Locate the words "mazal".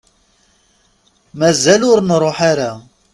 1.39-1.81